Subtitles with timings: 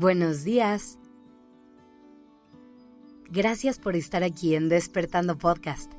[0.00, 0.98] Buenos días.
[3.28, 5.92] Gracias por estar aquí en Despertando Podcast.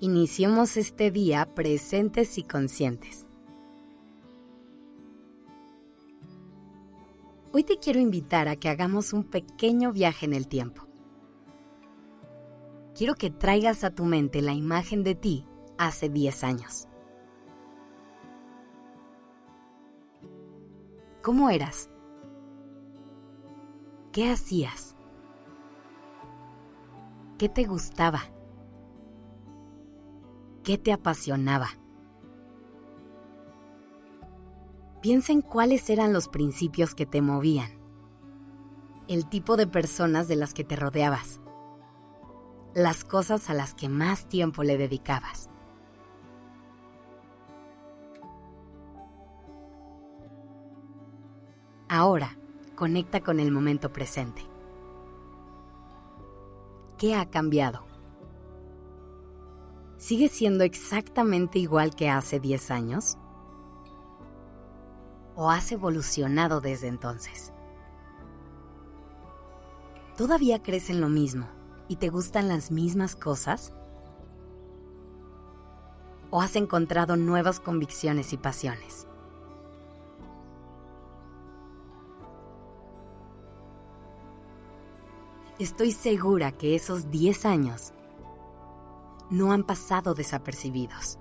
[0.00, 3.28] Iniciemos este día presentes y conscientes.
[7.52, 10.88] Hoy te quiero invitar a que hagamos un pequeño viaje en el tiempo.
[12.96, 15.46] Quiero que traigas a tu mente la imagen de ti
[15.78, 16.89] hace 10 años.
[21.22, 21.90] ¿Cómo eras?
[24.10, 24.96] ¿Qué hacías?
[27.36, 28.22] ¿Qué te gustaba?
[30.64, 31.68] ¿Qué te apasionaba?
[35.02, 37.70] Piensa en cuáles eran los principios que te movían,
[39.06, 41.40] el tipo de personas de las que te rodeabas,
[42.74, 45.50] las cosas a las que más tiempo le dedicabas.
[51.92, 52.38] Ahora,
[52.76, 54.46] conecta con el momento presente.
[56.96, 57.84] ¿Qué ha cambiado?
[59.96, 63.18] ¿Sigue siendo exactamente igual que hace 10 años?
[65.34, 67.52] ¿O has evolucionado desde entonces?
[70.16, 71.48] ¿Todavía crees en lo mismo
[71.88, 73.74] y te gustan las mismas cosas?
[76.30, 79.08] ¿O has encontrado nuevas convicciones y pasiones?
[85.60, 87.92] Estoy segura que esos 10 años
[89.28, 91.18] no han pasado desapercibidos.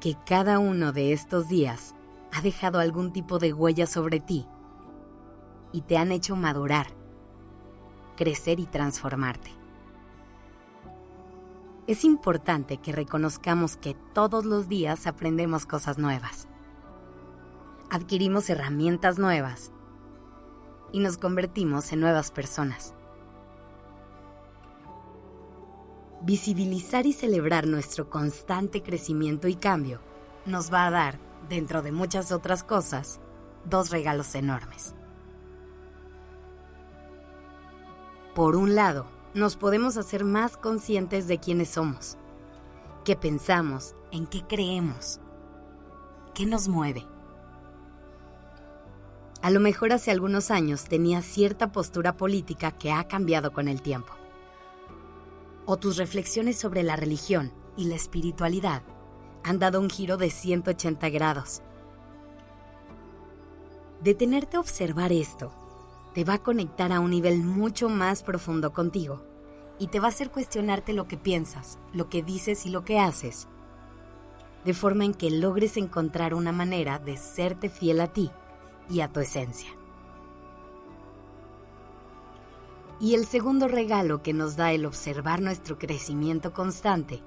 [0.00, 1.94] Que cada uno de estos días
[2.32, 4.44] ha dejado algún tipo de huella sobre ti
[5.70, 6.88] y te han hecho madurar,
[8.16, 9.52] crecer y transformarte.
[11.86, 16.48] Es importante que reconozcamos que todos los días aprendemos cosas nuevas.
[17.88, 19.70] Adquirimos herramientas nuevas
[20.92, 22.94] y nos convertimos en nuevas personas.
[26.22, 30.00] Visibilizar y celebrar nuestro constante crecimiento y cambio
[30.44, 33.20] nos va a dar, dentro de muchas otras cosas,
[33.64, 34.94] dos regalos enormes.
[38.34, 42.16] Por un lado, nos podemos hacer más conscientes de quiénes somos,
[43.04, 45.20] qué pensamos, en qué creemos,
[46.34, 47.06] qué nos mueve.
[49.42, 53.82] A lo mejor hace algunos años tenía cierta postura política que ha cambiado con el
[53.82, 54.14] tiempo.
[55.66, 58.82] O tus reflexiones sobre la religión y la espiritualidad
[59.44, 61.62] han dado un giro de 180 grados.
[64.02, 65.52] Detenerte a observar esto
[66.14, 69.22] te va a conectar a un nivel mucho más profundo contigo
[69.78, 72.98] y te va a hacer cuestionarte lo que piensas, lo que dices y lo que
[72.98, 73.48] haces,
[74.64, 78.30] de forma en que logres encontrar una manera de serte fiel a ti
[78.88, 79.70] y a tu esencia.
[82.98, 87.22] Y el segundo regalo que nos da el observar nuestro crecimiento constante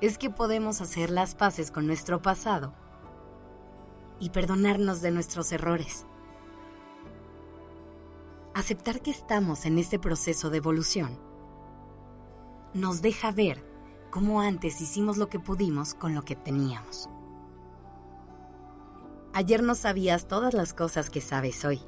[0.00, 2.72] es que podemos hacer las paces con nuestro pasado
[4.20, 6.06] y perdonarnos de nuestros errores.
[8.54, 11.18] Aceptar que estamos en este proceso de evolución
[12.74, 13.64] nos deja ver
[14.10, 17.08] cómo antes hicimos lo que pudimos con lo que teníamos.
[19.38, 21.80] Ayer no sabías todas las cosas que sabes hoy.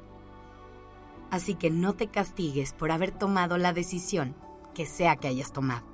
[1.31, 4.37] Así que no te castigues por haber tomado la decisión
[4.73, 5.85] que sea que hayas tomado.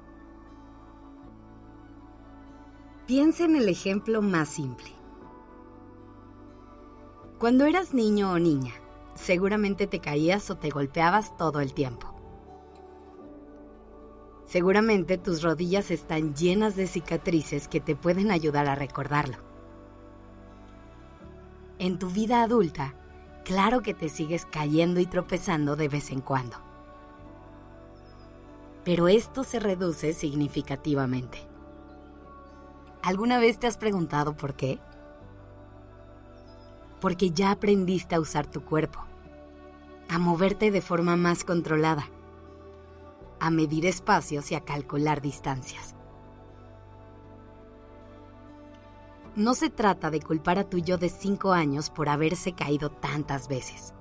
[3.08, 4.92] Piensa en el ejemplo más simple.
[7.40, 8.76] Cuando eras niño o niña,
[9.16, 12.14] seguramente te caías o te golpeabas todo el tiempo.
[14.46, 19.47] Seguramente tus rodillas están llenas de cicatrices que te pueden ayudar a recordarlo
[21.88, 22.94] en tu vida adulta,
[23.44, 26.58] claro que te sigues cayendo y tropezando de vez en cuando.
[28.84, 31.40] Pero esto se reduce significativamente.
[33.02, 34.80] ¿Alguna vez te has preguntado por qué?
[37.00, 39.00] Porque ya aprendiste a usar tu cuerpo,
[40.10, 42.10] a moverte de forma más controlada,
[43.40, 45.97] a medir espacios y a calcular distancias.
[49.38, 53.48] No se trata de culpar a tu yo de cinco años por haberse caído tantas
[53.48, 53.94] veces,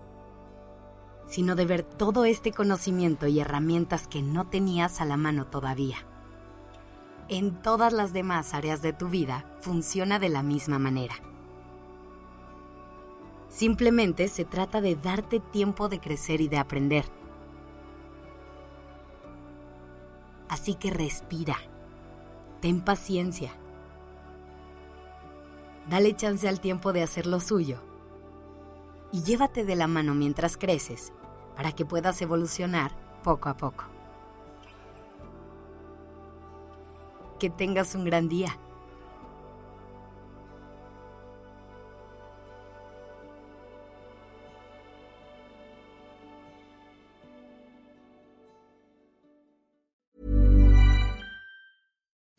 [1.27, 5.99] sino de ver todo este conocimiento y herramientas que no tenías a la mano todavía.
[7.29, 11.17] En todas las demás áreas de tu vida funciona de la misma manera.
[13.51, 17.05] Simplemente se trata de darte tiempo de crecer y de aprender.
[20.49, 21.59] Así que respira,
[22.63, 23.53] ten paciencia
[25.89, 27.81] Dale chance al tiempo de hacer lo suyo
[29.13, 31.13] y llévate de la mano mientras creces
[31.55, 32.91] para que puedas evolucionar
[33.23, 33.85] poco a poco.
[37.39, 38.59] Que tengas un gran día.